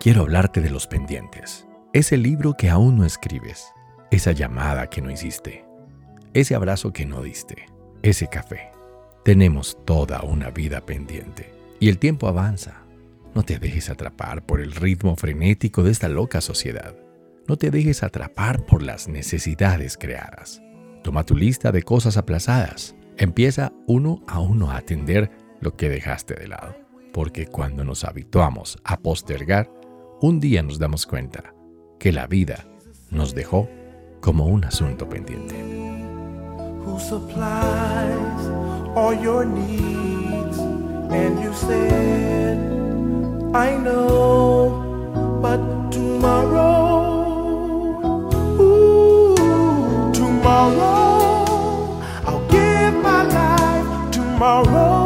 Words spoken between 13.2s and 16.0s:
No te dejes atrapar por el ritmo frenético de